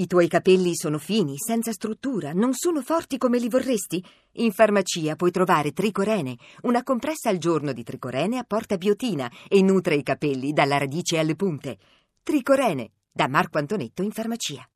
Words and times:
I 0.00 0.06
tuoi 0.06 0.28
capelli 0.28 0.74
sono 0.74 0.96
fini, 0.96 1.34
senza 1.36 1.72
struttura, 1.72 2.32
non 2.32 2.54
sono 2.54 2.80
forti 2.80 3.18
come 3.18 3.38
li 3.38 3.50
vorresti? 3.50 4.02
In 4.36 4.50
farmacia 4.50 5.14
puoi 5.14 5.30
trovare 5.30 5.72
Tricorene, 5.72 6.38
una 6.62 6.82
compressa 6.82 7.28
al 7.28 7.36
giorno 7.36 7.74
di 7.74 7.82
Tricorene 7.82 8.38
apporta 8.38 8.78
biotina 8.78 9.30
e 9.46 9.60
nutre 9.60 9.96
i 9.96 10.02
capelli 10.02 10.54
dalla 10.54 10.78
radice 10.78 11.18
alle 11.18 11.36
punte. 11.36 11.76
Tricorene, 12.22 12.92
da 13.12 13.28
Marco 13.28 13.58
Antonetto 13.58 14.00
in 14.00 14.10
farmacia. 14.10 14.66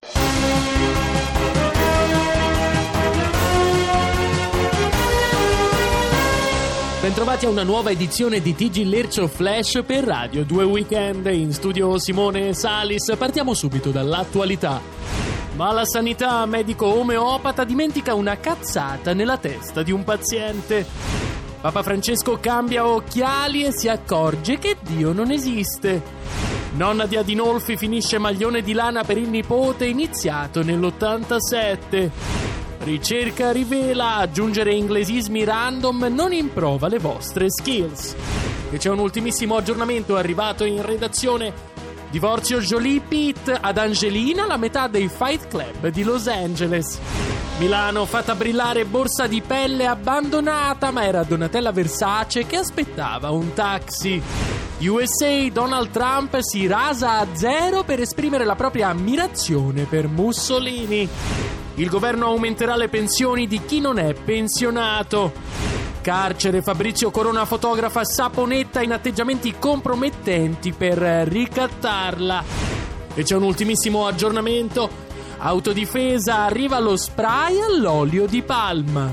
Bentrovati 7.01 7.47
a 7.47 7.49
una 7.51 7.65
nuova 7.65 7.91
edizione 7.91 8.41
di 8.41 8.54
TG 8.54 8.85
Lercio 8.85 9.27
Flash 9.29 9.83
per 9.87 10.04
Radio 10.04 10.45
2 10.45 10.65
Weekend. 10.65 11.27
In 11.27 11.53
studio 11.53 11.99
Simone 11.99 12.53
Salis. 12.54 13.15
Partiamo 13.17 13.54
subito 13.54 13.91
dall'attualità. 13.91 15.03
Ma 15.56 15.71
la 15.71 15.84
sanità 15.84 16.45
medico 16.46 16.86
omeopata 16.86 17.62
dimentica 17.62 18.14
una 18.14 18.38
cazzata 18.38 19.14
nella 19.14 19.38
testa 19.38 19.84
di 19.84 19.92
un 19.92 20.02
paziente. 20.02 20.84
Papa 21.60 21.82
Francesco 21.84 22.38
cambia 22.40 22.86
occhiali 22.86 23.64
e 23.64 23.70
si 23.72 23.88
accorge 23.88 24.59
che 24.59 24.76
Dio 24.82 25.12
non 25.12 25.30
esiste. 25.30 26.02
Nonna 26.74 27.06
di 27.06 27.16
Adinolfi 27.16 27.76
finisce 27.76 28.18
maglione 28.18 28.62
di 28.62 28.72
lana 28.72 29.04
per 29.04 29.16
il 29.16 29.28
nipote 29.28 29.86
iniziato 29.86 30.64
nell'87. 30.64 32.10
Ricerca 32.80 33.52
rivela 33.52 34.16
aggiungere 34.16 34.74
inglesismi 34.74 35.45
random 35.45 36.09
non 36.10 36.32
improva 36.32 36.88
le 36.88 36.98
vostre 36.98 37.46
skills. 37.48 38.16
E 38.70 38.76
c'è 38.76 38.90
un 38.90 38.98
ultimissimo 38.98 39.56
aggiornamento 39.56 40.16
arrivato 40.16 40.64
in 40.64 40.84
redazione. 40.84 41.52
Divorzio 42.14 42.60
Jolie 42.60 43.00
Pitt 43.00 43.52
ad 43.60 43.77
Angelina, 43.77 44.46
la 44.46 44.56
metà 44.56 44.86
dei 44.86 45.09
Fight 45.09 45.48
Club 45.48 45.88
di 45.88 46.04
Los 46.04 46.28
Angeles. 46.28 47.00
Milano 47.59 48.04
fatta 48.04 48.37
brillare 48.37 48.84
borsa 48.84 49.26
di 49.26 49.40
pelle 49.40 49.84
abbandonata, 49.84 50.92
ma 50.92 51.04
era 51.04 51.24
Donatella 51.24 51.73
Versace 51.73 52.46
che 52.46 52.59
aspettava 52.59 53.30
un 53.30 53.52
taxi. 53.52 54.23
USA 54.79 55.48
Donald 55.51 55.90
Trump 55.90 56.38
si 56.38 56.68
rasa 56.68 57.18
a 57.18 57.26
zero 57.32 57.82
per 57.82 57.98
esprimere 57.98 58.45
la 58.45 58.54
propria 58.54 58.90
ammirazione 58.90 59.82
per 59.82 60.07
Mussolini. 60.07 61.09
Il 61.74 61.88
governo 61.88 62.26
aumenterà 62.26 62.76
le 62.76 62.88
pensioni 62.88 63.48
di 63.48 63.60
chi 63.65 63.80
non 63.80 63.98
è 63.98 64.15
pensionato. 64.15 65.73
Carcere 66.05 66.61
Fabrizio 66.61 67.11
Corona 67.11 67.47
fotografa 67.47 68.05
Saponetta 68.05 68.83
in 68.83 68.93
atteggiamenti 68.93 69.55
compromettenti 69.59 70.73
per 70.73 70.99
ricattarla. 70.99 72.45
E 73.15 73.23
c'è 73.23 73.35
un 73.35 73.45
ultimissimo 73.45 74.07
aggiornamento. 74.07 74.87
Autodifesa 75.39 76.41
arriva 76.41 76.79
lo 76.79 76.99
spray 76.99 77.59
all'olio 77.59 78.27
di 78.27 78.43
palma. 78.43 79.11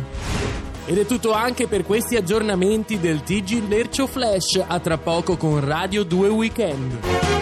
Ed 0.85 0.97
è 0.97 1.05
tutto 1.05 1.31
anche 1.31 1.67
per 1.67 1.85
questi 1.85 2.17
aggiornamenti 2.17 2.99
del 2.99 3.23
TG 3.23 3.69
Lercio 3.69 4.05
Flash. 4.05 4.61
A 4.67 4.77
tra 4.79 4.97
poco 4.97 5.37
con 5.37 5.63
Radio 5.63 6.03
2 6.03 6.27
Weekend. 6.27 7.40